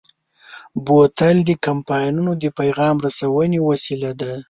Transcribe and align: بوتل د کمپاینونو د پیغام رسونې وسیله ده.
بوتل 0.85 1.37
د 1.45 1.51
کمپاینونو 1.65 2.31
د 2.43 2.45
پیغام 2.59 2.95
رسونې 3.05 3.59
وسیله 3.69 4.11
ده. 4.19 4.31